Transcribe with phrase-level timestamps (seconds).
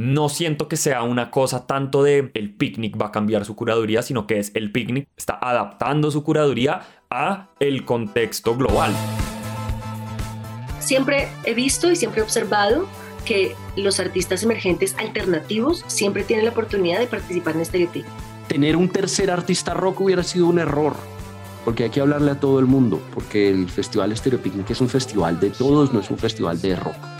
[0.00, 4.00] no siento que sea una cosa tanto de el picnic va a cambiar su curaduría,
[4.00, 6.80] sino que es el picnic está adaptando su curaduría
[7.10, 8.94] a el contexto global.
[10.78, 12.86] Siempre he visto y siempre he observado
[13.26, 18.08] que los artistas emergentes alternativos siempre tienen la oportunidad de participar en Estereotipo.
[18.48, 20.94] Tener un tercer artista rock hubiera sido un error,
[21.62, 25.38] porque hay que hablarle a todo el mundo, porque el Festival Estereopicnic es un festival
[25.38, 27.19] de todos, no es un festival de rock.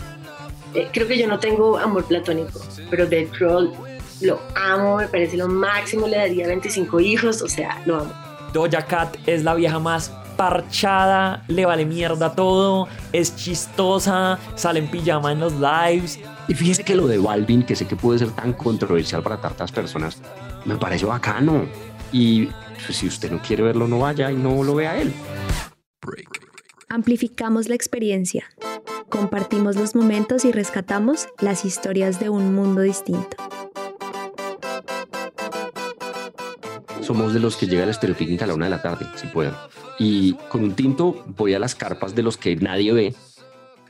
[0.75, 2.61] Eh, creo que yo no tengo amor platónico,
[2.91, 3.73] pero Dead Crawl
[4.21, 8.13] lo amo, me parece lo máximo, le daría 25 hijos, o sea, lo amo.
[8.53, 14.89] Doja Cat es la vieja más parchada, le vale mierda todo, es chistosa, sale en
[14.89, 16.19] pijama en los lives.
[16.49, 19.71] Y fíjese que lo de Balvin, que sé que puede ser tan controversial para tantas
[19.71, 20.21] personas,
[20.65, 21.67] me parece bacano.
[22.11, 22.47] Y
[22.87, 25.13] pues, si usted no quiere verlo, no vaya y no lo vea él.
[26.89, 28.47] Amplificamos la experiencia,
[29.11, 33.37] compartimos los momentos y rescatamos las historias de un mundo distinto.
[37.03, 39.53] Somos de los que llega al estereopicnic a la una de la tarde, si pueden.
[39.99, 43.15] Y con un tinto voy a las carpas de los que nadie ve,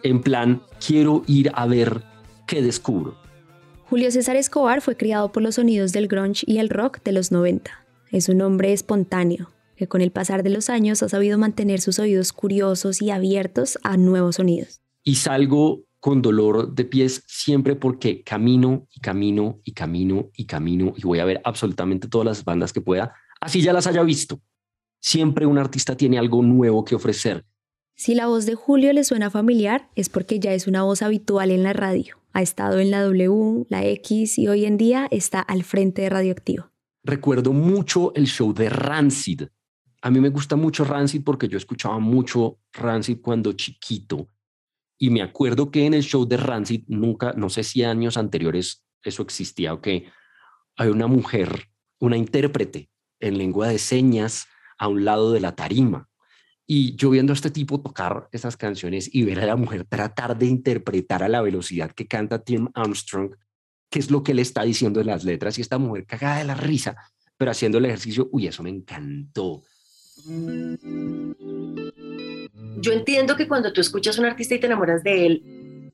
[0.03, 2.03] en plan, quiero ir a ver
[2.47, 3.17] qué descubro.
[3.85, 7.33] Julio César Escobar fue criado por los sonidos del grunge y el rock de los
[7.33, 7.71] 90.
[8.11, 11.99] Es un hombre espontáneo, que con el pasar de los años ha sabido mantener sus
[11.99, 14.81] oídos curiosos y abiertos a nuevos sonidos.
[15.03, 20.95] Y salgo con dolor de pies siempre porque camino y camino y camino y camino
[20.97, 24.41] y voy a ver absolutamente todas las bandas que pueda, así ya las haya visto.
[24.99, 27.45] Siempre un artista tiene algo nuevo que ofrecer.
[27.95, 31.51] Si la voz de Julio le suena familiar, es porque ya es una voz habitual
[31.51, 32.17] en la radio.
[32.33, 36.09] Ha estado en la W, la X y hoy en día está al frente de
[36.09, 36.71] Radioactivo.
[37.03, 39.43] Recuerdo mucho el show de Rancid.
[40.01, 44.29] A mí me gusta mucho Rancid porque yo escuchaba mucho Rancid cuando chiquito
[45.03, 48.85] y me acuerdo que en el show de Rancid, nunca, no sé si años anteriores
[49.03, 50.05] eso existía o que
[50.77, 54.47] hay una mujer, una intérprete en lengua de señas
[54.79, 56.11] a un lado de la tarima.
[56.67, 60.37] Y yo viendo a este tipo tocar esas canciones y ver a la mujer tratar
[60.37, 63.35] de interpretar a la velocidad que canta Tim Armstrong,
[63.89, 66.45] qué es lo que le está diciendo en las letras, y esta mujer cagada de
[66.45, 66.95] la risa,
[67.39, 69.63] pero haciendo el ejercicio, uy, eso me encantó
[72.81, 75.43] yo entiendo que cuando tú escuchas a un artista y te enamoras de él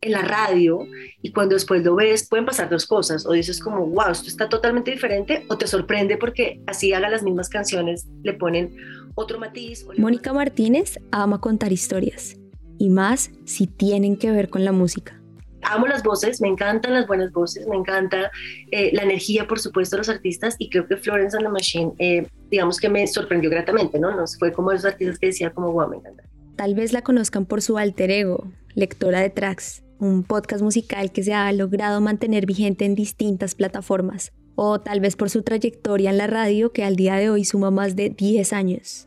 [0.00, 0.86] en la radio
[1.22, 4.48] y cuando después lo ves pueden pasar dos cosas o dices como wow esto está
[4.48, 8.76] totalmente diferente o te sorprende porque así haga las mismas canciones le ponen
[9.14, 9.86] otro matiz.
[9.96, 12.36] Mónica Martínez ama contar historias
[12.78, 15.20] y más si tienen que ver con la música.
[15.62, 18.30] Amo las voces, me encantan las buenas voces, me encanta
[18.70, 21.92] eh, la energía, por supuesto, de los artistas y creo que Florence and the Machine,
[21.98, 24.14] eh, digamos que me sorprendió gratamente, ¿no?
[24.14, 26.22] Nos fue como esos artistas que decía como, wow, me encanta.
[26.56, 31.22] Tal vez la conozcan por su alter ego, Lectora de Tracks, un podcast musical que
[31.22, 36.16] se ha logrado mantener vigente en distintas plataformas, o tal vez por su trayectoria en
[36.16, 39.06] la radio que al día de hoy suma más de 10 años.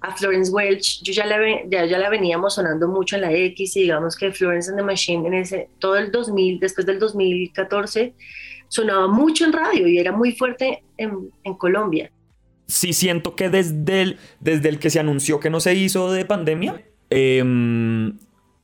[0.00, 1.36] A Florence Welch, yo ya la,
[1.68, 4.84] ya, ya la veníamos sonando mucho en la X y digamos que Florence and the
[4.84, 8.14] Machine en ese, todo el 2000, después del 2014,
[8.66, 12.10] sonaba mucho en radio y era muy fuerte en, en Colombia
[12.70, 16.24] sí siento que desde el, desde el que se anunció que no se hizo de
[16.24, 18.18] pandemia, em,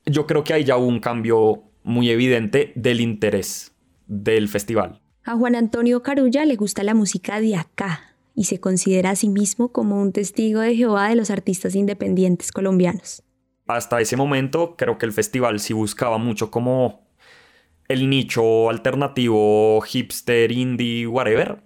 [0.05, 3.73] yo creo que ahí ya hubo un cambio muy evidente del interés
[4.07, 5.01] del festival.
[5.23, 9.29] A Juan Antonio Carulla le gusta la música de acá y se considera a sí
[9.29, 13.23] mismo como un testigo de Jehová de los artistas independientes colombianos.
[13.67, 17.07] Hasta ese momento creo que el festival sí buscaba mucho como
[17.87, 21.61] el nicho alternativo, hipster, indie, whatever,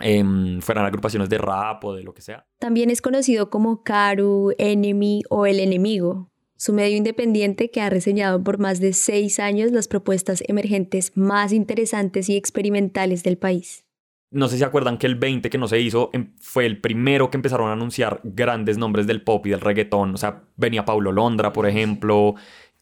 [0.00, 0.24] eh,
[0.60, 2.46] fueran agrupaciones de rap o de lo que sea.
[2.58, 8.42] También es conocido como Caru, Enemy o El Enemigo, su medio independiente que ha reseñado
[8.42, 13.84] por más de seis años las propuestas emergentes más interesantes y experimentales del país.
[14.32, 17.30] No sé si acuerdan que el 20 que no se hizo em, fue el primero
[17.30, 20.14] que empezaron a anunciar grandes nombres del pop y del reggaetón.
[20.14, 22.36] O sea, venía Paulo Londra, por ejemplo.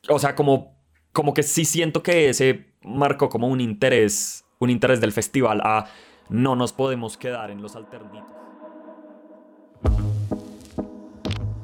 [0.09, 0.77] O sea, como,
[1.13, 5.87] como que sí siento que ese marcó como un interés, un interés del festival a
[6.29, 8.29] no nos podemos quedar en los alternitos.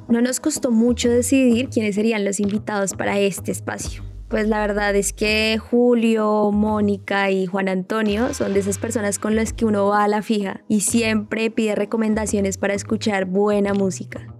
[0.07, 4.03] No nos costó mucho decidir quiénes serían los invitados para este espacio.
[4.29, 9.35] Pues la verdad es que Julio, Mónica y Juan Antonio son de esas personas con
[9.35, 14.33] las que uno va a la fija y siempre pide recomendaciones para escuchar buena música.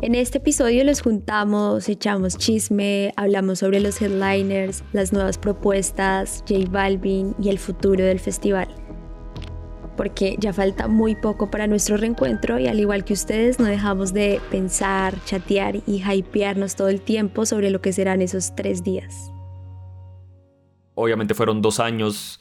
[0.00, 6.70] En este episodio los juntamos, echamos chisme, hablamos sobre los headliners, las nuevas propuestas, J
[6.70, 8.68] Balvin y el futuro del festival
[9.98, 14.14] porque ya falta muy poco para nuestro reencuentro y al igual que ustedes no dejamos
[14.14, 19.32] de pensar, chatear y hypearnos todo el tiempo sobre lo que serán esos tres días.
[20.94, 22.40] obviamente fueron dos años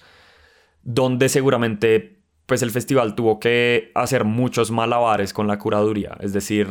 [0.84, 6.68] donde seguramente pues el festival tuvo que hacer muchos malabares con la curaduría, es decir,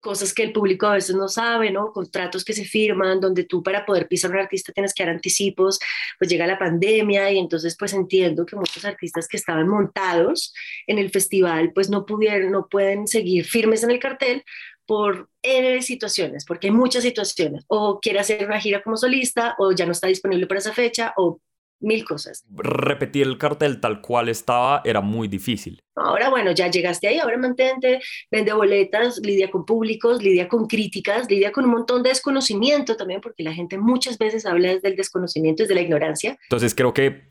[0.00, 1.92] cosas que el público a veces no sabe, ¿no?
[1.92, 5.14] Contratos que se firman, donde tú para poder pisar a un artista tienes que dar
[5.14, 5.78] anticipos,
[6.18, 10.52] pues llega la pandemia y entonces pues entiendo que muchos artistas que estaban montados
[10.86, 14.44] en el festival pues no pudieron, no pueden seguir firmes en el cartel
[14.86, 19.70] por N situaciones, porque hay muchas situaciones, o quiere hacer una gira como solista, o
[19.70, 21.40] ya no está disponible para esa fecha, o
[21.80, 22.44] mil cosas.
[22.54, 25.82] Repetir el cartel tal cual estaba era muy difícil.
[25.96, 28.00] Ahora, bueno, ya llegaste ahí, ahora mantente,
[28.30, 33.20] vende boletas, lidia con públicos, lidia con críticas, lidia con un montón de desconocimiento también,
[33.20, 36.38] porque la gente muchas veces habla desde el desconocimiento, desde la ignorancia.
[36.44, 37.28] Entonces creo que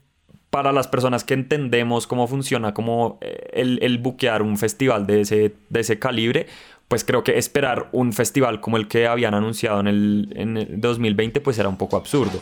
[0.50, 5.22] para las personas que entendemos cómo funciona como eh, el, el buquear un festival de
[5.22, 6.48] ese, de ese calibre,
[6.88, 10.82] pues creo que esperar un festival como el que habían anunciado en el, en el
[10.82, 12.42] 2020 pues era un poco absurdo.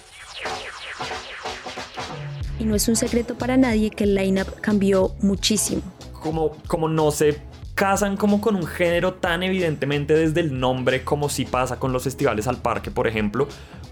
[2.67, 5.81] No es un secreto para nadie que el lineup cambió muchísimo.
[6.11, 7.39] Como, como no se
[7.75, 12.03] casan como con un género tan evidentemente desde el nombre como si pasa con los
[12.03, 13.47] festivales al parque, por ejemplo,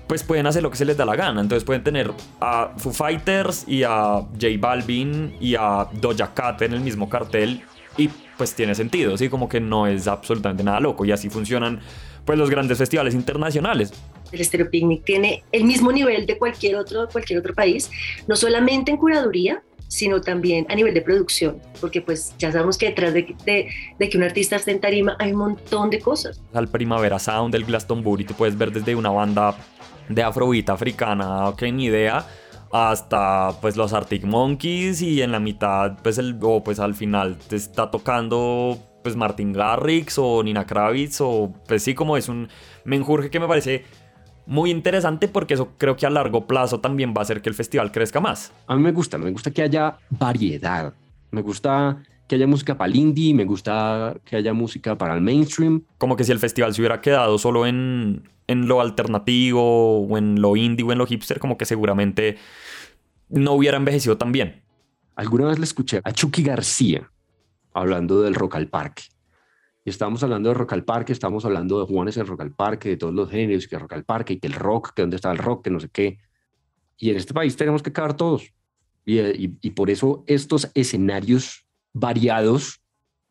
[0.07, 1.39] pues pueden hacer lo que se les da la gana.
[1.39, 2.11] Entonces pueden tener
[2.41, 7.63] a Foo Fighters y a J Balvin y a Doja Cat en el mismo cartel
[7.97, 9.29] y pues tiene sentido, ¿sí?
[9.29, 11.79] Como que no es absolutamente nada loco y así funcionan
[12.25, 13.93] pues los grandes festivales internacionales.
[14.31, 17.89] El Stereo Picnic tiene el mismo nivel de cualquier otro, cualquier otro país,
[18.27, 22.87] no solamente en curaduría, sino también a nivel de producción, porque pues ya sabemos que
[22.87, 26.41] detrás de, de, que un artista esté en tarima hay un montón de cosas.
[26.53, 29.55] Al Primavera Sound, del Glastonbury, te puedes ver desde una banda
[30.09, 32.25] de afrobeat africana, que ni idea,
[32.71, 37.37] hasta pues los Arctic Monkeys y en la mitad pues el o pues al final
[37.37, 42.49] te está tocando pues Martin Garrix o Nina Kravitz o pues sí como es un
[42.83, 43.85] menjurje que me parece
[44.45, 47.55] muy interesante porque eso creo que a largo plazo también va a hacer que el
[47.55, 48.51] festival crezca más.
[48.67, 50.93] A mí me gusta, me gusta que haya variedad.
[51.31, 55.21] Me gusta que haya música para el indie, me gusta que haya música para el
[55.21, 55.83] mainstream.
[55.97, 60.41] Como que si el festival se hubiera quedado solo en, en lo alternativo o en
[60.41, 62.37] lo indie o en lo hipster, como que seguramente
[63.29, 64.63] no hubiera envejecido tan bien.
[65.15, 67.09] Alguna vez le escuché a Chucky García
[67.73, 69.03] hablando del Rock al Parque
[69.85, 72.89] y estábamos hablando de rock al parque, estábamos hablando de Juanes en rock al parque,
[72.89, 75.31] de todos los géneros, que rock al parque, y que el rock, que dónde está
[75.31, 76.17] el rock, que no sé qué.
[76.97, 78.51] Y en este país tenemos que caer todos.
[79.05, 82.81] Y, y, y por eso estos escenarios variados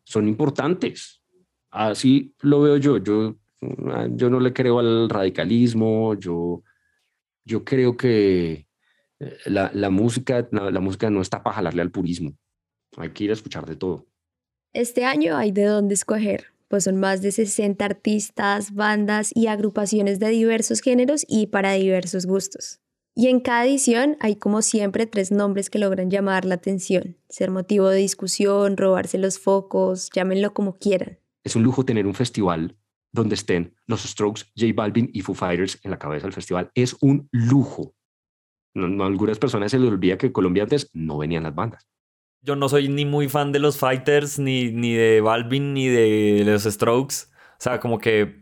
[0.05, 1.21] son importantes.
[1.71, 2.99] Así lo veo yo.
[2.99, 3.35] Yo,
[4.11, 6.13] yo no le creo al radicalismo.
[6.13, 6.63] Yo,
[7.43, 8.65] yo creo que
[9.19, 12.33] eh, la, la música, la, la música no está para jalarle al purismo.
[12.95, 14.05] Hay que ir a escuchar de todo.
[14.75, 20.19] Este año hay de dónde escoger, pues son más de 60 artistas, bandas y agrupaciones
[20.19, 22.81] de diversos géneros y para diversos gustos.
[23.15, 27.51] Y en cada edición hay como siempre tres nombres que logran llamar la atención, ser
[27.51, 31.19] motivo de discusión, robarse los focos, llámenlo como quieran.
[31.45, 32.75] Es un lujo tener un festival
[33.13, 36.69] donde estén los Strokes, J Balvin y Foo Fighters en la cabeza del festival.
[36.75, 37.95] Es un lujo.
[38.73, 41.87] No, algunas personas se les olvida que antes no venían las bandas
[42.45, 46.43] yo no soy ni muy fan de los Fighters, ni, ni de Balvin, ni de
[46.45, 47.15] los Strokes.
[47.57, 48.39] O sea, como que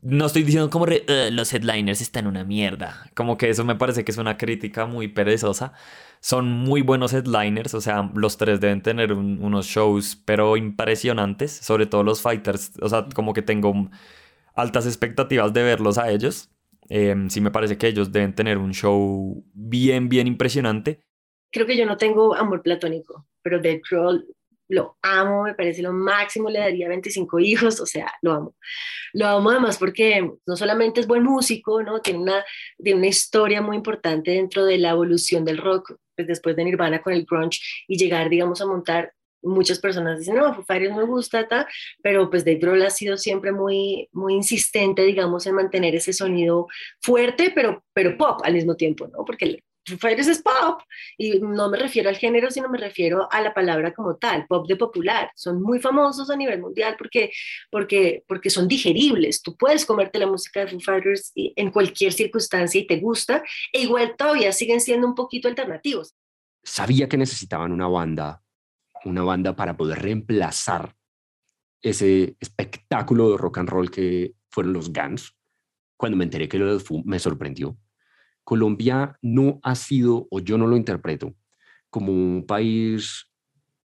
[0.00, 3.10] no estoy diciendo como los headliners están una mierda.
[3.14, 5.72] Como que eso me parece que es una crítica muy perezosa.
[6.20, 11.86] Son muy buenos headliners, o sea, los tres deben tener unos shows, pero impresionantes, sobre
[11.86, 12.72] todo los fighters.
[12.80, 13.90] O sea, como que tengo
[14.54, 16.50] altas expectativas de verlos a ellos.
[16.88, 21.05] Em, sí me parece que ellos deben tener un show bien, bien impresionante
[21.56, 24.26] creo que yo no tengo amor platónico, pero Dead Crawl
[24.68, 28.56] lo amo, me parece lo máximo, le daría 25 hijos, o sea, lo amo.
[29.14, 32.00] Lo amo además porque no solamente es buen músico, ¿no?
[32.00, 32.44] Tiene una,
[32.76, 37.00] tiene una historia muy importante dentro de la evolución del rock, pues después de Nirvana
[37.00, 41.48] con el grunge y llegar, digamos, a montar muchas personas dicen, no, Foo me gusta,
[41.48, 41.66] ta,
[42.02, 46.66] pero pues Dave Grohl ha sido siempre muy, muy insistente, digamos, en mantener ese sonido
[47.00, 49.24] fuerte, pero, pero pop al mismo tiempo, ¿no?
[49.24, 50.80] Porque Fighters es pop
[51.16, 54.66] y no me refiero al género, sino me refiero a la palabra como tal, pop
[54.66, 55.30] de popular.
[55.36, 57.30] Son muy famosos a nivel mundial porque,
[57.70, 59.42] porque, porque son digeribles.
[59.42, 63.82] Tú puedes comerte la música de Foo Fighters en cualquier circunstancia y te gusta, e
[63.82, 66.16] igual todavía siguen siendo un poquito alternativos.
[66.64, 68.42] Sabía que necesitaban una banda,
[69.04, 70.96] una banda para poder reemplazar
[71.80, 75.32] ese espectáculo de rock and roll que fueron los Guns.
[75.96, 77.78] Cuando me enteré que lo de Foo me sorprendió
[78.46, 81.34] Colombia no ha sido, o yo no lo interpreto,
[81.90, 83.26] como un país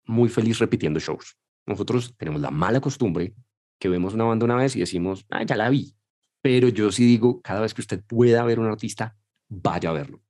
[0.04, 1.38] muy feliz repitiendo shows.
[1.64, 3.36] Nosotros tenemos la mala costumbre
[3.78, 5.94] que vemos una banda una vez y decimos, ah, ya la vi.
[6.42, 9.16] Pero yo sí digo, cada vez que usted pueda ver un artista,
[9.48, 10.20] vaya a verlo.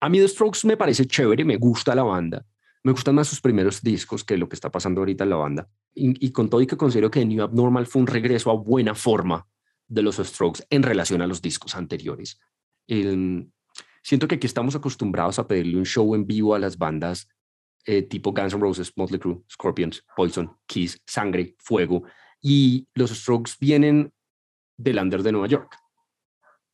[0.00, 2.44] A mí The Strokes me parece chévere, me gusta la banda.
[2.82, 5.70] Me gustan más sus primeros discos que lo que está pasando ahorita en la banda.
[5.94, 9.48] Y, con todo y que considero que New Abnormal fue un regreso a buena forma
[9.86, 12.38] de los Strokes en relación a los discos anteriores.
[14.08, 17.28] Siento que aquí estamos acostumbrados a pedirle un show en vivo a las bandas
[17.84, 22.04] eh, tipo Guns N' Roses, Motley Crue, Scorpions, Poison, Kiss, Sangre, Fuego.
[22.40, 24.10] Y los Strokes vienen
[24.78, 25.76] del under de Nueva York,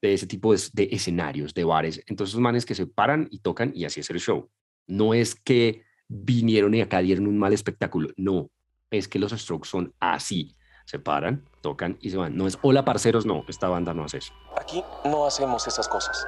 [0.01, 2.05] de ese tipo de, de escenarios, de bares.
[2.07, 4.49] Entonces, manes que se paran y tocan y así es el show.
[4.87, 8.11] No es que vinieron y acá dieron un mal espectáculo.
[8.17, 8.49] No,
[8.93, 10.55] es que los Strokes son así.
[10.87, 12.37] Se paran, tocan y se van.
[12.37, 14.33] No es hola parceros, no, esta banda no hace eso.
[14.57, 16.25] Aquí no hacemos esas cosas.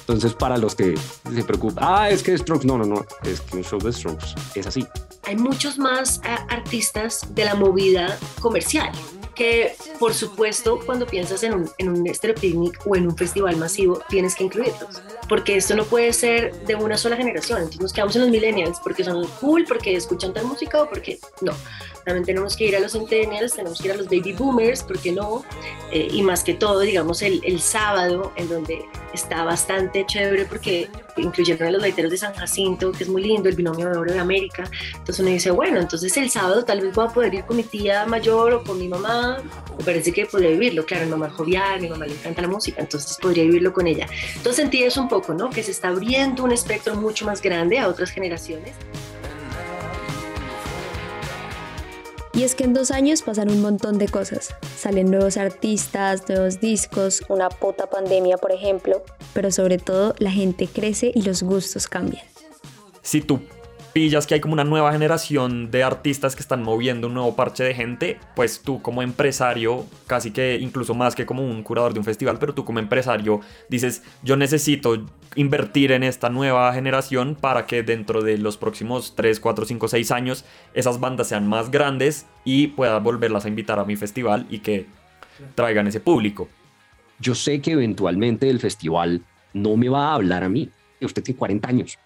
[0.00, 0.94] Entonces, para los que
[1.34, 4.26] se preocupan, ah, es que Strokes, no, no, no, es que un show de Strokes
[4.54, 4.86] es así.
[5.24, 8.92] Hay muchos más eh, artistas de la movida comercial
[9.34, 12.04] que por supuesto cuando piensas en un, en un
[12.40, 16.74] picnic o en un festival masivo tienes que incluirlos porque esto no puede ser de
[16.74, 20.46] una sola generación entonces nos quedamos en los millennials porque son cool porque escuchan tal
[20.46, 21.52] música o porque no
[22.04, 24.98] también tenemos que ir a los centennials, tenemos que ir a los baby boomers, ¿por
[24.98, 25.42] qué no?
[25.90, 30.90] Eh, y más que todo, digamos, el, el, sábado, en donde está bastante chévere porque
[31.16, 34.12] incluyeron a los laiteros de San Jacinto, que es muy lindo, el binomio de oro
[34.12, 34.64] de América.
[34.92, 37.62] Entonces uno dice, bueno, entonces el sábado tal vez voy a poder ir con mi
[37.62, 39.23] tía mayor o con mi mamá.
[39.78, 40.84] Me parece que podría vivirlo.
[40.86, 43.86] Claro, mi mamá es jovial, mi mamá le encanta la música, entonces podría vivirlo con
[43.86, 44.06] ella.
[44.36, 45.50] Entonces sentí eso un poco, ¿no?
[45.50, 48.74] Que se está abriendo un espectro mucho más grande a otras generaciones.
[52.32, 54.54] Y es que en dos años pasan un montón de cosas.
[54.76, 59.04] Salen nuevos artistas, nuevos discos, una puta pandemia, por ejemplo.
[59.34, 62.24] Pero sobre todo, la gente crece y los gustos cambian.
[63.02, 63.40] Si tú
[63.94, 67.62] pillas que hay como una nueva generación de artistas que están moviendo un nuevo parche
[67.62, 72.00] de gente, pues tú como empresario, casi que incluso más que como un curador de
[72.00, 77.66] un festival, pero tú como empresario dices, yo necesito invertir en esta nueva generación para
[77.66, 82.26] que dentro de los próximos 3, 4, 5, 6 años esas bandas sean más grandes
[82.44, 84.86] y pueda volverlas a invitar a mi festival y que
[85.54, 86.48] traigan ese público.
[87.20, 89.22] Yo sé que eventualmente el festival
[89.52, 90.68] no me va a hablar a mí.
[91.00, 91.98] Usted tiene 40 años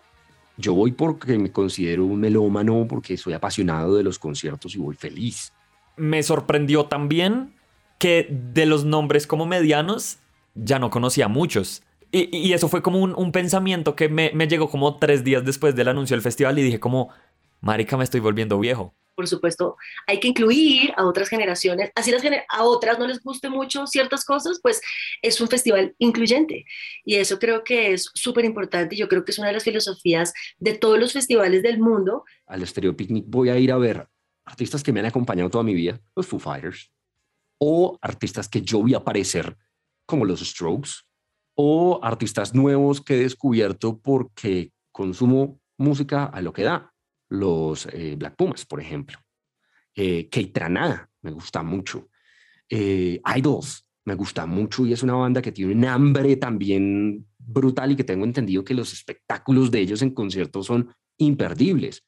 [0.59, 4.97] yo voy porque me considero un melómano, porque soy apasionado de los conciertos y voy
[4.97, 5.53] feliz.
[5.97, 7.55] Me sorprendió también
[7.99, 10.19] que de los nombres como medianos
[10.55, 11.83] ya no conocía muchos.
[12.11, 15.89] Y, eso fue como un, pensamiento que me, me, llegó como tres días después del
[15.89, 17.11] anuncio del festival y dije como,
[17.61, 22.23] marica, me estoy volviendo viejo por supuesto, hay que incluir a otras generaciones, así las
[22.51, 24.81] a otras no les guste mucho ciertas cosas, pues
[25.23, 26.65] es un festival incluyente.
[27.05, 28.95] Y eso creo que es súper importante.
[28.95, 32.23] Yo creo que es una de las filosofías de todos los festivales del mundo.
[32.47, 34.07] Al Stereo Picnic voy a ir a ver
[34.45, 36.93] artistas que me han acompañado toda mi vida, los Foo Fighters,
[37.59, 39.57] o artistas que yo vi aparecer,
[40.07, 40.91] como los Strokes,
[41.57, 46.95] o artistas nuevos que he descubierto porque consumo música a lo que da
[47.29, 49.19] los eh, Black Pumas, por ejemplo.
[49.95, 50.29] Eh,
[51.23, 52.09] me gusta mucho.
[52.69, 57.93] Eh, Idols, me gusta mucho y es una banda que tiene un hambre también brutal
[57.93, 62.05] y que tengo entendido que los espectáculos de ellos en conciertos son imperdibles.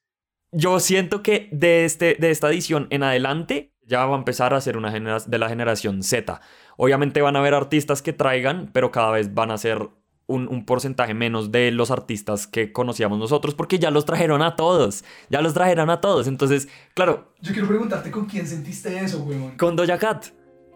[0.52, 4.60] Yo siento que de, este, de esta edición en adelante ya va a empezar a
[4.60, 6.40] ser una de la generación Z.
[6.76, 9.88] Obviamente van a haber artistas que traigan, pero cada vez van a ser
[10.30, 15.04] un, porcentaje menos de los artistas que conocíamos nosotros, porque ya los trajeron a todos,
[15.28, 16.26] ya los trajeron a todos.
[16.26, 17.32] Entonces, claro.
[17.40, 19.56] Yo quiero preguntarte con quién sentiste eso, weón.
[19.56, 20.26] Con Doja Cat,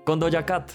[0.05, 0.73] con Doja Cat.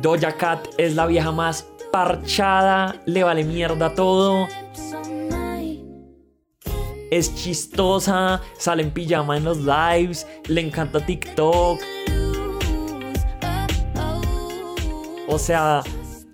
[0.00, 4.48] Doja Cat es la vieja más parchada, le vale mierda todo
[7.10, 11.80] es chistosa, sale en pijama en los lives, le encanta TikTok.
[15.28, 15.82] O sea,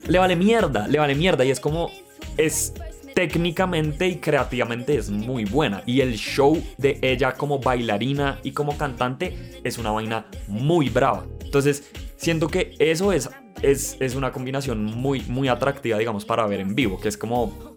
[0.06, 1.90] le vale mierda, le vale mierda y es como
[2.36, 2.74] es
[3.14, 8.76] técnicamente y creativamente es muy buena y el show de ella como bailarina y como
[8.76, 11.26] cantante es una vaina muy brava.
[11.42, 13.30] Entonces, siento que eso es
[13.62, 17.76] es, es una combinación muy muy atractiva, digamos, para ver en vivo, que es como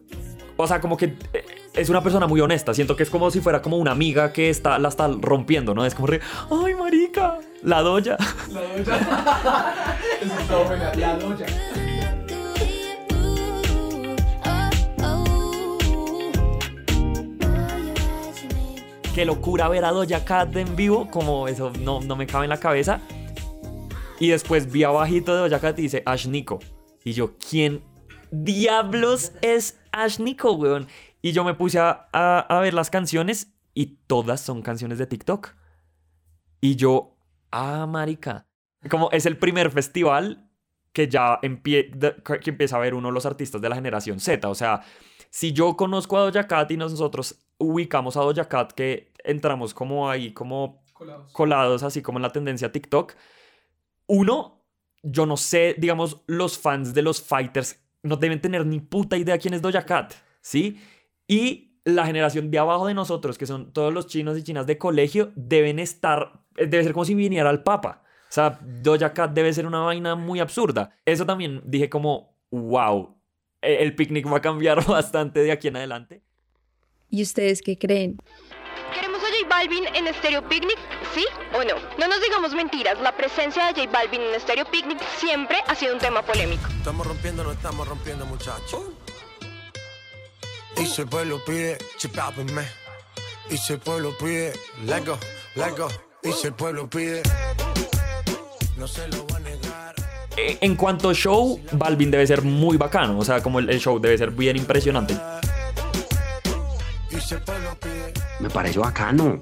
[0.58, 1.46] o sea, como que eh,
[1.80, 2.74] es una persona muy honesta.
[2.74, 5.86] Siento que es como si fuera como una amiga que está, la está rompiendo, ¿no?
[5.86, 8.18] Es como, ay, marica, la doya.
[8.52, 9.76] La doya.
[10.22, 11.46] Eso está buena, la doya.
[19.16, 22.50] Qué locura ver a Doja Cat en vivo, como eso no, no me cabe en
[22.50, 23.02] la cabeza.
[24.20, 26.60] Y después vi abajito de Doja Cat y dice Ash Nico.
[27.04, 27.82] Y yo, ¿quién
[28.32, 30.88] diablos es Ash Nico, weón?
[31.22, 35.54] Y yo me puse a, ver las canciones y todas son canciones de TikTok.
[36.62, 37.18] Y yo,
[37.52, 38.48] ah, marica.
[38.90, 40.50] Como es el primer festival
[40.94, 44.48] que ya empie que empieza a ver uno de los artistas de la generación Z.
[44.50, 44.82] O sea,
[45.30, 50.10] si yo conozco a Doja Cat y nosotros ubicamos a Doja Cat que entramos como
[50.10, 51.32] ahí, como Colados.
[51.32, 53.14] colados, así como en la tendencia TikTok,
[54.08, 54.66] uno,
[55.04, 59.38] yo no sé, digamos, los fans de los fighters no deben tener ni puta idea
[59.38, 60.82] quién es Doja Cat, ¿sí?
[61.30, 64.80] Y la generación de abajo de nosotros, que son todos los chinos y chinas de
[64.80, 68.02] colegio, deben estar, eh, debe ser como si viniera el Papa.
[68.30, 70.92] O sea, Doja Cat debe ser una vaina muy absurda.
[71.06, 73.16] Eso también dije como, wow,
[73.62, 76.24] e- el picnic va a cambiar bastante de aquí en adelante.
[77.12, 78.18] ¿Y ustedes qué creen?
[78.94, 80.78] ¿Queremos a J Balvin en Stereo Picnic?
[81.14, 81.76] ¿Sí o no?
[82.00, 85.94] No nos digamos mentiras, la presencia de J Balvin en Stereo Picnic siempre ha sido
[85.94, 86.68] un tema polémico.
[86.78, 88.82] Estamos rompiendo, no estamos rompiendo, muchachos.
[90.80, 92.64] Y si el pueblo pide, chipápenme.
[93.50, 94.54] Y si el pueblo pide,
[94.86, 95.18] let go,
[95.56, 95.88] let go.
[96.24, 97.22] Y si el pueblo pide,
[98.78, 99.96] no se lo voy a negar.
[100.38, 103.18] Eh, En cuanto a show, Balvin debe ser muy bacano.
[103.20, 105.18] O sea, como el, el show debe ser bien impresionante.
[108.40, 109.42] Me pareció bacano.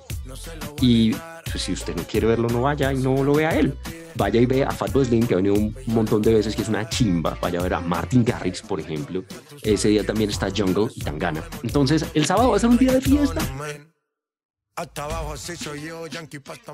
[0.82, 1.12] Y
[1.51, 3.77] pues, si usted no quiere verlo, no vaya y no lo vea a él.
[4.17, 6.69] Vaya y ve a Fatboy Slim, que ha venido un montón de veces, que es
[6.69, 7.38] una chimba.
[7.39, 9.24] Vaya a ver a Martin Garrix, por ejemplo.
[9.62, 11.43] Ese día también está Jungle y Tangana.
[11.63, 13.41] Entonces, el sábado va a ser un día de fiesta.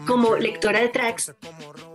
[0.08, 1.34] Como lectora de tracks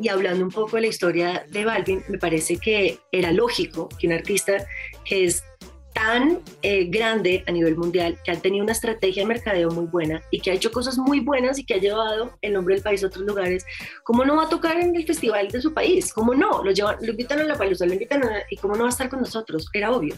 [0.01, 4.07] y hablando un poco de la historia de Balvin, me parece que era lógico que
[4.07, 4.67] un artista
[5.05, 5.45] que es
[5.93, 10.23] tan eh, grande a nivel mundial, que ha tenido una estrategia de mercadeo muy buena
[10.31, 13.03] y que ha hecho cosas muy buenas y que ha llevado el nombre del país
[13.03, 13.65] a otros lugares,
[14.05, 16.13] ¿cómo no va a tocar en el festival de su país?
[16.13, 16.63] ¿Cómo no?
[16.63, 18.91] Lo, llevan, lo invitan a la palusa, lo invitan a, y cómo no va a
[18.91, 19.69] estar con nosotros?
[19.73, 20.15] Era obvio.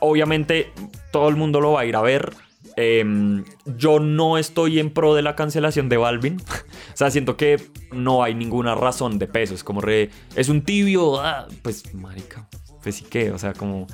[0.00, 0.70] Obviamente,
[1.10, 2.32] todo el mundo lo va a ir a ver.
[2.76, 3.44] Em,
[3.76, 6.40] yo no estoy en pro de la cancelación de Balvin.
[6.94, 7.60] o sea, siento que
[7.90, 9.54] no hay ninguna razón de peso.
[9.54, 10.10] Es como re.
[10.36, 11.20] Es un tibio.
[11.20, 12.48] ah, pues, marica.
[12.82, 13.86] Pues sí que, o sea, como.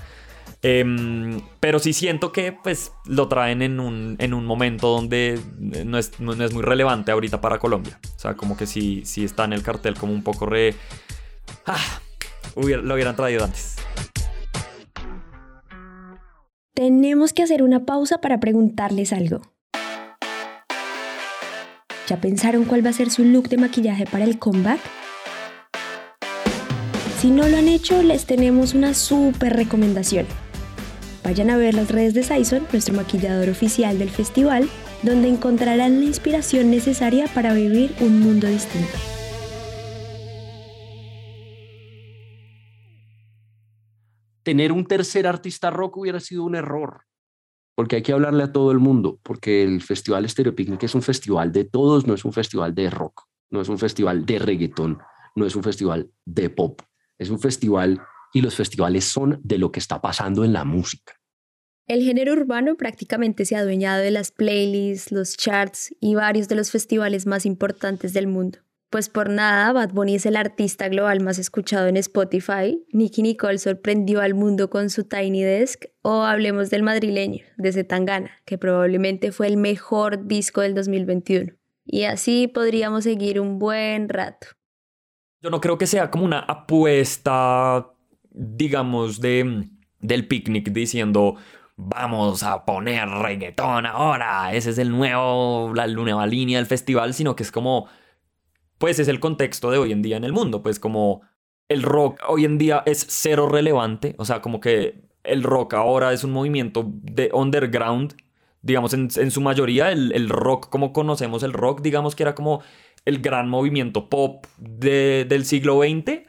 [0.64, 5.98] Em, pero sí siento que pues lo traen en un, en un momento donde no
[5.98, 8.00] es, no, es muy relevante ahorita para Colombia.
[8.16, 10.74] O sea, como que sí, sí está en el cartel como un poco re...
[11.66, 12.00] Ah,
[12.56, 13.76] lo hubieran traído antes.
[16.74, 19.42] Tenemos que hacer una pausa para preguntarles algo.
[22.08, 24.80] ¿Ya pensaron cuál va a ser su look de maquillaje para el comeback?
[27.20, 30.26] Si no lo han hecho, les tenemos una súper recomendación.
[31.24, 34.68] Vayan a ver las redes de Saison, nuestro maquillador oficial del festival,
[35.02, 38.98] donde encontrarán la inspiración necesaria para vivir un mundo distinto.
[44.44, 47.02] tener un tercer artista rock hubiera sido un error,
[47.74, 51.02] porque hay que hablarle a todo el mundo, porque el Festival Stereo Picnic es un
[51.02, 54.98] festival de todos, no es un festival de rock, no es un festival de reggaetón,
[55.34, 56.82] no es un festival de pop,
[57.18, 58.00] es un festival
[58.34, 61.14] y los festivales son de lo que está pasando en la música.
[61.86, 66.56] El género urbano prácticamente se ha adueñado de las playlists, los charts y varios de
[66.56, 68.58] los festivales más importantes del mundo.
[68.90, 73.58] Pues por nada, Bad Bunny es el artista global más escuchado en Spotify, Nicky Nicole
[73.58, 79.32] sorprendió al mundo con su Tiny Desk, o hablemos del madrileño, de Zetangana, que probablemente
[79.32, 81.52] fue el mejor disco del 2021.
[81.84, 84.46] Y así podríamos seguir un buen rato.
[85.42, 87.93] Yo no creo que sea como una apuesta,
[88.34, 89.68] digamos, de,
[90.00, 91.36] del picnic diciendo
[91.76, 97.34] vamos a poner reggaetón ahora, ese es el nuevo, la nueva línea del festival, sino
[97.36, 97.88] que es como,
[98.78, 101.22] pues es el contexto de hoy en día en el mundo, pues como
[101.68, 106.12] el rock hoy en día es cero relevante, o sea, como que el rock ahora
[106.12, 108.14] es un movimiento de underground,
[108.62, 112.34] digamos, en, en su mayoría el, el rock como conocemos el rock, digamos que era
[112.34, 112.62] como
[113.04, 116.22] el gran movimiento pop de- del siglo XX,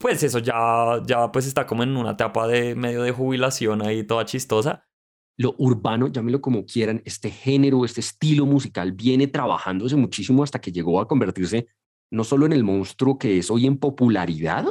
[0.00, 4.02] pues eso ya, ya pues está como en una etapa de medio de jubilación ahí
[4.02, 4.88] toda chistosa.
[5.36, 10.72] Lo urbano, llámelo como quieran, este género, este estilo musical viene trabajándose muchísimo hasta que
[10.72, 11.66] llegó a convertirse
[12.10, 14.64] no solo en el monstruo que es hoy en popularidad,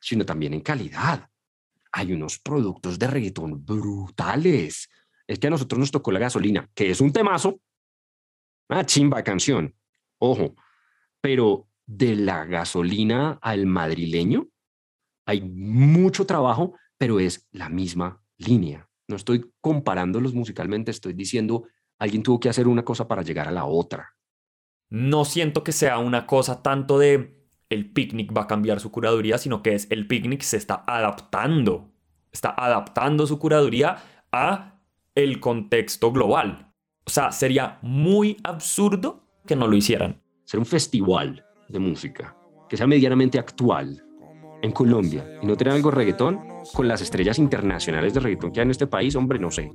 [0.00, 1.28] sino también en calidad.
[1.92, 4.88] Hay unos productos de reggaetón brutales.
[5.26, 7.60] Es que a nosotros nos tocó la gasolina, que es un temazo.
[8.70, 9.76] Ah, chimba canción.
[10.18, 10.54] Ojo,
[11.20, 14.46] pero de la gasolina al madrileño
[15.26, 18.88] hay mucho trabajo, pero es la misma línea.
[19.08, 21.64] No estoy comparándolos musicalmente, estoy diciendo,
[21.98, 24.14] alguien tuvo que hacer una cosa para llegar a la otra.
[24.88, 27.36] No siento que sea una cosa tanto de
[27.68, 31.92] el picnic va a cambiar su curaduría, sino que es el picnic se está adaptando,
[32.32, 33.98] está adaptando su curaduría
[34.32, 34.80] a
[35.14, 36.72] el contexto global.
[37.04, 40.22] O sea, sería muy absurdo que no lo hicieran.
[40.44, 42.36] Ser un festival de música
[42.68, 44.02] que sea medianamente actual
[44.62, 46.38] en Colombia y no tener algo reggaetón
[46.74, 49.72] con las estrellas internacionales de reggaetón que hay en este país, hombre, no sé.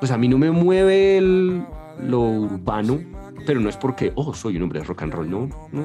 [0.00, 1.64] Pues a mí no me mueve el-
[2.00, 2.98] lo urbano,
[3.46, 5.82] pero no es porque, oh, soy un hombre de rock and roll, no, no,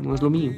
[0.00, 0.52] no es lo mío.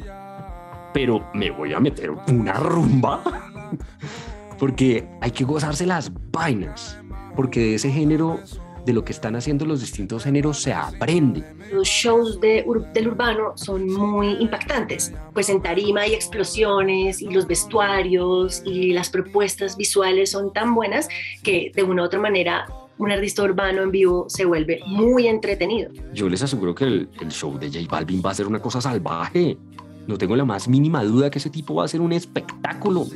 [0.94, 3.20] Pero me voy a meter una rumba
[4.59, 6.98] porque hay que gozarse las vainas,
[7.35, 8.38] porque de ese género,
[8.85, 11.42] de lo que están haciendo los distintos géneros, se aprende.
[11.73, 17.31] Los shows de ur- del urbano son muy impactantes, pues en tarima hay explosiones y
[17.31, 21.09] los vestuarios y las propuestas visuales son tan buenas
[21.42, 22.66] que de una u otra manera
[22.97, 25.90] un artista urbano en vivo se vuelve muy entretenido.
[26.12, 28.81] Yo les aseguro que el, el show de J Balvin va a ser una cosa
[28.81, 29.57] salvaje.
[30.07, 33.07] No tengo la más mínima duda que ese tipo va a ser un espectáculo.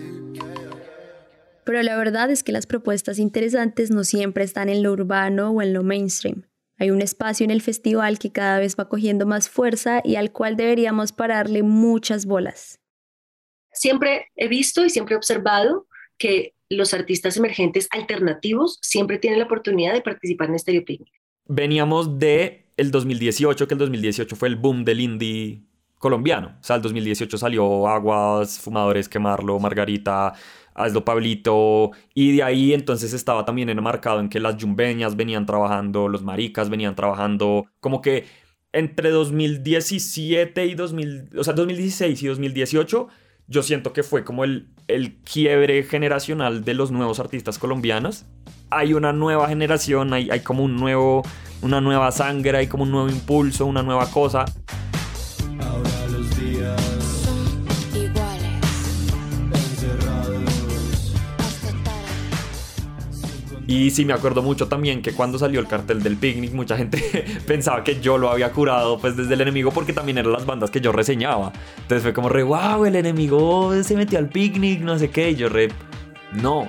[1.69, 5.61] Pero la verdad es que las propuestas interesantes no siempre están en lo urbano o
[5.61, 6.45] en lo mainstream.
[6.79, 10.33] Hay un espacio en el festival que cada vez va cogiendo más fuerza y al
[10.33, 12.81] cual deberíamos pararle muchas bolas.
[13.71, 19.45] Siempre he visto y siempre he observado que los artistas emergentes alternativos siempre tienen la
[19.45, 21.13] oportunidad de participar en Stereo Picnic.
[21.49, 26.57] Veníamos de el 2018, que el 2018 fue el boom del indie colombiano.
[26.61, 30.33] O sea, el 2018 salió Aguas, Fumadores, Quemarlo, Margarita,
[30.79, 36.09] Hazlo Pablito, y de ahí entonces estaba también enmarcado en que las yumbeñas venían trabajando,
[36.09, 38.27] los maricas venían trabajando, como que
[38.73, 43.09] entre 2017 y 2000, o sea, 2016 y 2018,
[43.47, 48.27] yo siento que fue como el, el quiebre generacional de los nuevos artistas colombianos.
[48.71, 51.23] Hay una nueva generación, hay, hay como un nuevo,
[51.63, 54.45] una nueva sangre, hay como un nuevo impulso, una nueva cosa.
[63.69, 66.99] Y sí me acuerdo mucho también que cuando salió el cartel del picnic mucha gente
[67.47, 70.71] pensaba que yo lo había curado pues desde el enemigo porque también eran las bandas
[70.71, 71.53] que yo reseñaba.
[71.77, 75.37] Entonces fue como re, wow, el enemigo se metió al picnic, no sé qué, y
[75.37, 75.69] yo re,
[76.33, 76.67] no.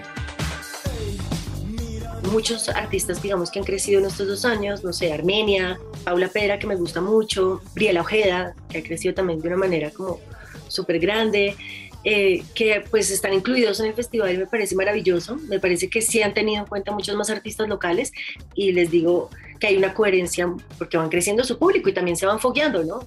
[2.34, 6.60] Muchos artistas, digamos, que han crecido en estos dos años, no sé, Armenia, Paula Pera,
[6.60, 10.20] que me gusta mucho, Briela Ojeda, que ha crecido también de una manera como
[10.68, 11.56] súper grande,
[12.04, 15.36] eh, que pues están incluidos en el festival y me parece maravilloso.
[15.48, 18.12] Me parece que sí han tenido en cuenta muchos más artistas locales
[18.56, 22.26] y les digo que hay una coherencia porque van creciendo su público y también se
[22.26, 23.00] van fogueando, ¿no?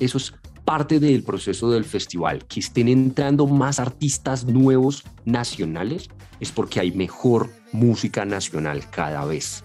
[0.00, 0.34] Eso es
[0.64, 2.44] parte del proceso del festival.
[2.46, 6.08] Que estén entrando más artistas nuevos nacionales
[6.40, 9.62] es porque hay mejor música nacional cada vez.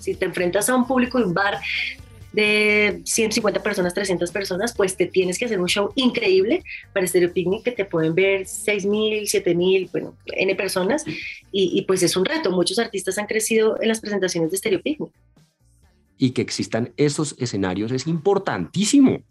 [0.00, 1.58] Si te enfrentas a un público de un bar
[2.34, 7.32] de 150 personas, 300 personas, pues te tienes que hacer un show increíble para Stereo
[7.32, 12.24] Picnic que te pueden ver 6.000, 7.000, bueno, N personas y, y, pues es un
[12.24, 12.50] reto.
[12.50, 15.12] Muchos artistas han crecido en las presentaciones de Stereo Picnic.
[16.18, 19.22] Y que existan esos escenarios es importantísimo.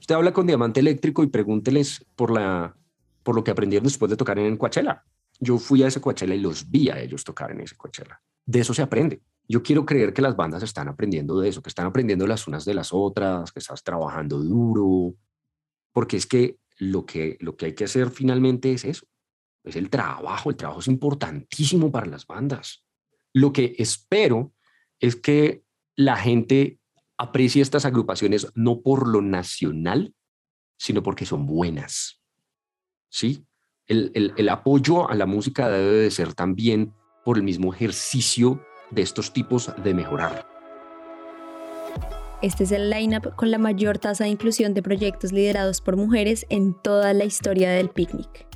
[0.00, 2.76] Usted habla con Diamante Eléctrico y pregúnteles por, la,
[3.22, 5.04] por lo que aprendieron después de tocar en Coachella.
[5.38, 8.20] Yo fui a ese Coachella y los vi a ellos tocar en ese Coachella.
[8.44, 9.20] De eso se aprende.
[9.46, 12.64] Yo quiero creer que las bandas están aprendiendo de eso, que están aprendiendo las unas
[12.64, 15.14] de las otras, que estás trabajando duro,
[15.92, 19.06] porque es que lo que, lo que hay que hacer finalmente es eso,
[19.62, 22.84] es el trabajo, el trabajo es importantísimo para las bandas.
[23.32, 24.52] Lo que espero
[24.98, 25.62] es que
[25.96, 26.78] la gente
[27.18, 30.14] aprecie estas agrupaciones no por lo nacional,
[30.78, 32.20] sino porque son buenas.
[33.08, 33.46] ¿Sí?
[33.86, 38.60] El, el, el apoyo a la música debe de ser también por el mismo ejercicio
[38.90, 40.46] de estos tipos de mejorar.
[42.42, 46.44] Este es el lineup con la mayor tasa de inclusión de proyectos liderados por mujeres
[46.50, 48.46] en toda la historia del picnic.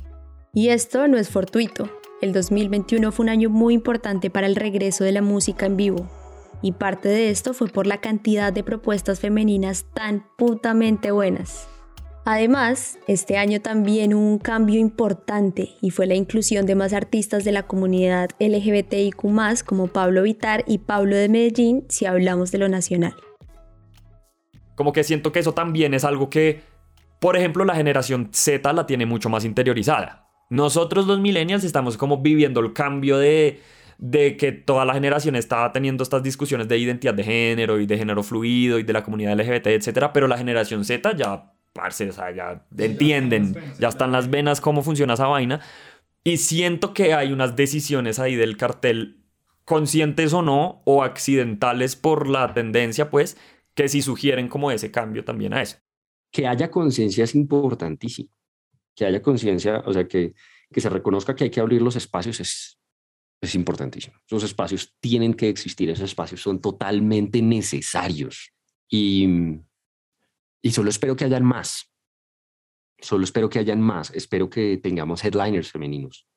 [0.53, 1.89] Y esto no es fortuito.
[2.21, 6.09] El 2021 fue un año muy importante para el regreso de la música en vivo.
[6.61, 11.67] Y parte de esto fue por la cantidad de propuestas femeninas tan putamente buenas.
[12.31, 17.43] Además, este año también hubo un cambio importante y fue la inclusión de más artistas
[17.43, 19.15] de la comunidad LGBTIQ
[19.65, 23.15] como Pablo Vitar y Pablo de Medellín si hablamos de lo nacional.
[24.75, 26.61] Como que siento que eso también es algo que,
[27.19, 30.29] por ejemplo, la generación Z la tiene mucho más interiorizada.
[30.51, 33.59] Nosotros los millennials estamos como viviendo el cambio de,
[33.97, 37.97] de que toda la generación está teniendo estas discusiones de identidad de género y de
[37.97, 42.11] género fluido y de la comunidad LGBT, etcétera, pero la generación Z ya parce, o
[42.11, 45.61] sea, ya entienden, ya están las venas cómo funciona esa vaina.
[46.25, 49.23] Y siento que hay unas decisiones ahí del cartel,
[49.63, 53.37] conscientes o no, o accidentales por la tendencia, pues,
[53.75, 55.77] que sí sugieren como ese cambio también a eso.
[56.31, 58.29] Que haya conciencia es importantísimo.
[58.93, 60.33] Que haya conciencia, o sea, que,
[60.69, 62.79] que se reconozca que hay que abrir los espacios es
[63.41, 64.17] es importantísimo.
[64.27, 68.51] Esos espacios tienen que existir, esos espacios son totalmente necesarios
[68.89, 69.61] y,
[70.61, 71.91] y solo espero que hayan más.
[72.99, 74.11] Solo espero que hayan más.
[74.11, 76.27] Espero que tengamos headliners femeninos.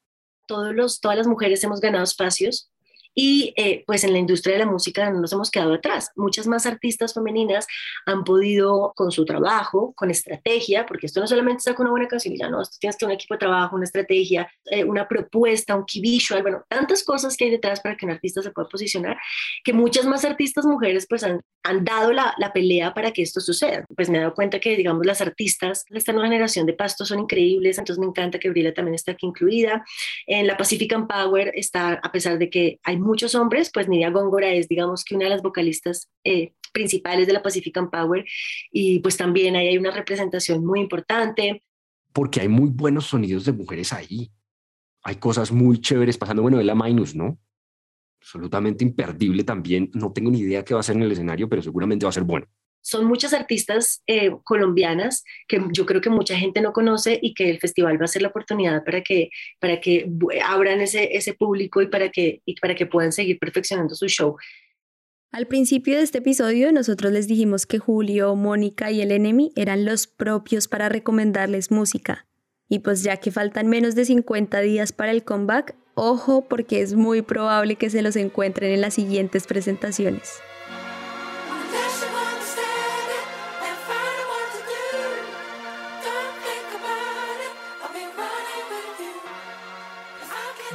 [0.47, 2.72] Todos los, todas las mujeres hemos ganado espacios
[3.14, 6.11] y eh, pues en la industria de la música no nos hemos quedado atrás.
[6.16, 7.66] Muchas más artistas femeninas
[8.07, 12.35] han podido con su trabajo, con estrategia, porque esto no solamente con una buena canción,
[12.37, 15.85] ya no, esto tienes que un equipo de trabajo, una estrategia, eh, una propuesta, un
[15.85, 19.16] key visual, bueno, tantas cosas que hay detrás para que un artista se pueda posicionar,
[19.64, 23.40] que muchas más artistas mujeres pues han, han dado la, la pelea para que esto
[23.40, 23.85] suceda.
[23.94, 27.05] Pues me he dado cuenta que, digamos, las artistas de esta nueva generación de Pasto
[27.05, 29.85] son increíbles, entonces me encanta que Brila también está aquí incluida.
[30.27, 34.53] En la Pacific Power está, a pesar de que hay muchos hombres, pues Nidia Góngora
[34.53, 38.25] es, digamos, que una de las vocalistas eh, principales de la Pacific Power
[38.71, 41.62] y pues también ahí hay una representación muy importante.
[42.12, 44.31] Porque hay muy buenos sonidos de mujeres ahí.
[45.05, 46.43] Hay cosas muy chéveres pasando.
[46.43, 47.38] Bueno, de la Minus, ¿no?
[48.21, 49.91] Absolutamente imperdible también.
[49.95, 52.12] No tengo ni idea qué va a ser en el escenario, pero seguramente va a
[52.12, 52.47] ser bueno
[52.83, 57.49] son muchas artistas eh, colombianas que yo creo que mucha gente no conoce y que
[57.49, 60.11] el festival va a ser la oportunidad para que, para que
[60.45, 64.37] abran ese, ese público y para, que, y para que puedan seguir perfeccionando su show.
[65.31, 69.85] Al principio de este episodio nosotros les dijimos que Julio, Mónica y el Enemy eran
[69.85, 72.27] los propios para recomendarles música.
[72.68, 76.95] Y pues ya que faltan menos de 50 días para el comeback, ojo porque es
[76.95, 80.42] muy probable que se los encuentren en las siguientes presentaciones.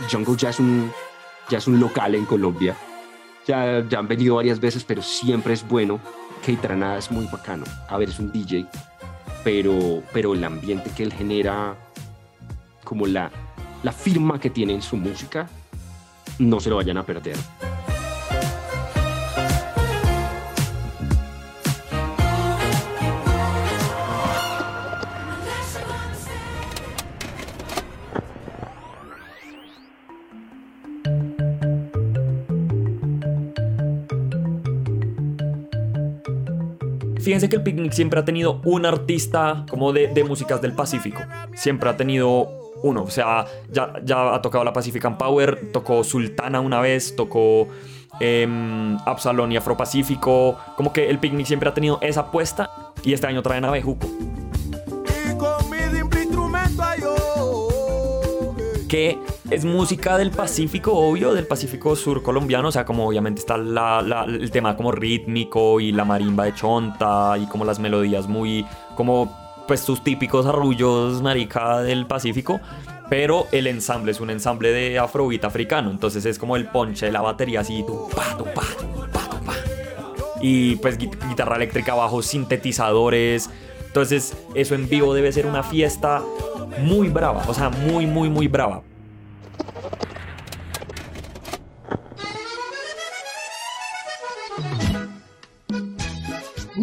[0.10, 0.92] Jungle ya es un,
[1.50, 2.76] ya es un local en Colombia.
[3.46, 6.00] Ya, ya han venido varias veces, pero siempre es bueno.
[6.46, 7.66] Keitranada es muy bacano.
[7.88, 8.68] A ver, es un DJ,
[9.44, 11.76] pero, pero el ambiente que él genera,
[12.84, 13.32] como la,
[13.84, 15.48] la firma que tiene en su música,
[16.40, 17.38] no se lo vayan a perder.
[37.28, 41.20] Fíjense que el picnic siempre ha tenido un artista como de, de músicas del Pacífico.
[41.56, 43.04] Siempre ha tenido uno.
[43.04, 47.68] O sea, ya, ya ha tocado la Pacifican Power, tocó Sultana una vez, tocó
[48.22, 48.48] eh,
[49.06, 50.58] Absalón y Afropacífico.
[50.78, 54.08] Como que el picnic siempre ha tenido esa apuesta y este año traen a Bejuco.
[58.88, 63.56] Que es música del Pacífico, obvio, del Pacífico sur colombiano, o sea, como obviamente está
[63.56, 69.64] el tema como rítmico y la marimba de chonta y como las melodías muy, como
[69.68, 72.60] pues sus típicos arrullos marica del Pacífico,
[73.10, 77.12] pero el ensamble es un ensamble de afrobeat africano, entonces es como el ponche de
[77.12, 79.54] la batería así, pa, pa, pa,
[80.42, 83.50] y pues guitarra eléctrica abajo, sintetizadores,
[83.88, 86.22] entonces eso en vivo debe ser una fiesta
[86.82, 88.84] muy brava, o sea, muy, muy, muy brava.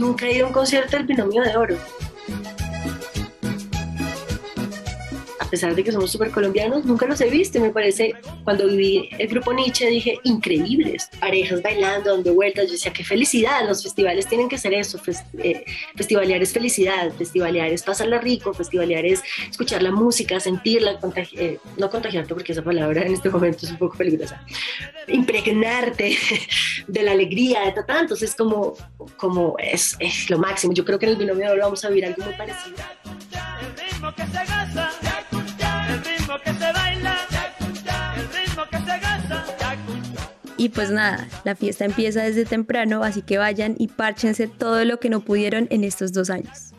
[0.04, 1.76] Nunca he ido a un concierto del Binomio de Oro.
[5.54, 7.60] Pesar de que somos súper colombianos, nunca los he visto.
[7.60, 8.12] Me parece,
[8.42, 11.08] cuando viví el grupo Nietzsche, dije, increíbles.
[11.20, 12.66] Parejas bailando, dando vueltas.
[12.66, 13.64] Yo decía, qué felicidad.
[13.68, 15.00] Los festivales tienen que ser eso.
[15.38, 15.64] Eh,
[15.94, 17.12] festivalear es felicidad.
[17.16, 18.52] Festivalear es pasarla rico.
[18.52, 20.98] Festivalear es escuchar la música, sentirla,
[21.36, 24.44] eh, no contagiarte, porque esa palabra en este momento es un poco peligrosa.
[25.06, 26.18] Impregnarte
[26.88, 28.00] de la alegría, de.
[28.00, 28.74] Entonces, como,
[29.16, 30.72] como es, es lo máximo.
[30.74, 32.76] Yo creo que en el binomio oro vamos a vivir algo muy parecido.
[33.60, 34.83] El ritmo que se el
[36.34, 37.16] ritmo que se baila,
[38.16, 39.44] el ritmo que se gasta.
[40.56, 44.98] Y pues nada, la fiesta empieza desde temprano, así que vayan y párchense todo lo
[44.98, 46.72] que no pudieron en estos dos años.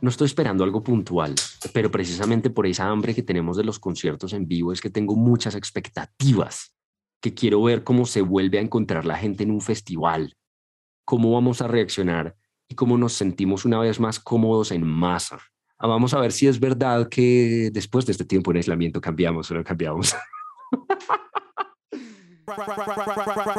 [0.00, 1.34] No estoy esperando algo puntual,
[1.72, 5.16] pero precisamente por esa hambre que tenemos de los conciertos en vivo es que tengo
[5.16, 6.74] muchas expectativas,
[7.22, 10.36] que quiero ver cómo se vuelve a encontrar la gente en un festival,
[11.06, 12.36] cómo vamos a reaccionar
[12.68, 15.38] y cómo nos sentimos una vez más cómodos en masa.
[15.78, 19.50] Ah, vamos a ver si es verdad que después de este tiempo en aislamiento cambiamos
[19.50, 20.14] o no cambiamos.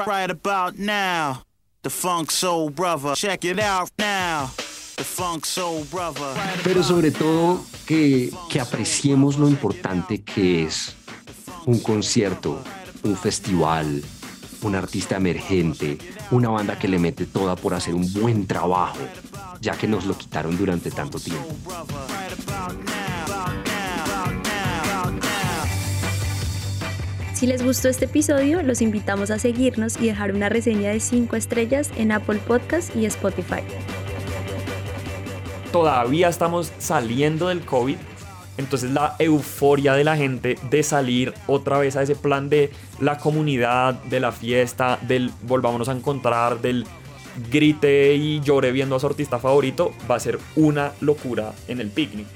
[0.05, 1.43] Right about now,
[1.81, 3.15] the Funk Soul Brother.
[3.15, 4.49] Check it out now.
[4.95, 6.35] The Funk Soul Brother.
[6.63, 10.95] Pero sobre todo que, que apreciemos lo importante que es
[11.65, 12.61] un concierto,
[13.03, 14.03] un festival,
[14.61, 15.97] un artista emergente,
[16.31, 18.99] una banda que le mete toda por hacer un buen trabajo,
[19.61, 21.47] ya que nos lo quitaron durante tanto tiempo.
[27.33, 31.35] Si les gustó este episodio, los invitamos a seguirnos y dejar una reseña de 5
[31.35, 33.61] estrellas en Apple Podcast y Spotify.
[35.73, 37.97] Todavía estamos saliendo del COVID,
[38.57, 43.17] entonces la euforia de la gente de salir otra vez a ese plan de la
[43.17, 46.85] comunidad, de la fiesta, del volvámonos a encontrar, del
[47.51, 51.89] grite y llore viendo a su artista favorito, va a ser una locura en el
[51.89, 52.27] picnic.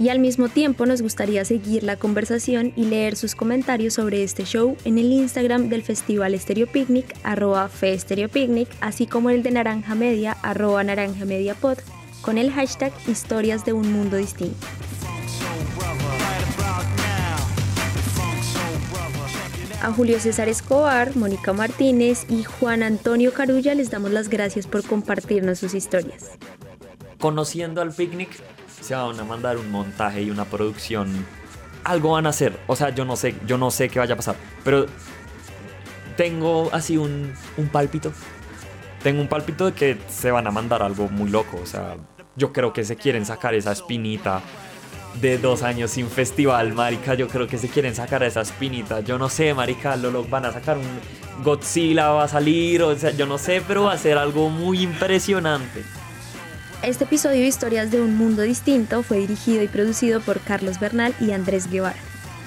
[0.00, 4.44] Y al mismo tiempo nos gustaría seguir la conversación y leer sus comentarios sobre este
[4.44, 7.68] show en el Instagram del Festival Estéreo Picnic, arroba
[8.32, 11.78] Picnic, así como el de Naranja Media, arroba Naranja Media Pod,
[12.20, 14.66] con el hashtag Historias de un Mundo Distinto.
[19.80, 24.84] A Julio César Escobar, Mónica Martínez y Juan Antonio Carulla les damos las gracias por
[24.84, 26.32] compartirnos sus historias.
[27.20, 28.28] Conociendo al picnic,
[28.80, 31.24] se van a mandar un montaje y una producción.
[31.84, 32.58] Algo van a hacer.
[32.66, 34.34] O sea, yo no sé, yo no sé qué vaya a pasar.
[34.64, 34.86] Pero
[36.16, 38.12] tengo así un, un pálpito.
[39.04, 41.56] Tengo un pálpito de que se van a mandar algo muy loco.
[41.62, 41.96] O sea,
[42.34, 44.42] yo creo que se quieren sacar esa espinita
[45.20, 47.14] de dos años sin festival, marica.
[47.14, 49.00] Yo creo que se quieren sacar esa espinita.
[49.00, 50.86] Yo no sé, marica, lo, van a sacar un
[51.42, 54.82] Godzilla va a salir, o sea, yo no sé, pero va a ser algo muy
[54.82, 55.84] impresionante.
[56.82, 61.14] Este episodio de Historias de un Mundo Distinto fue dirigido y producido por Carlos Bernal
[61.20, 61.98] y Andrés Guevara,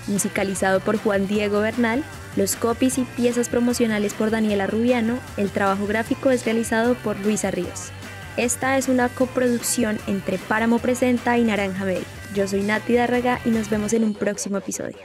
[0.07, 2.03] musicalizado por Juan Diego Bernal,
[2.36, 7.51] los copies y piezas promocionales por Daniela Rubiano, el trabajo gráfico es realizado por Luisa
[7.51, 7.91] Ríos.
[8.38, 12.20] Esta es una coproducción entre Páramo Presenta y Naranja Media.
[12.33, 14.95] Yo soy Nati Dárraga y nos vemos en un próximo episodio.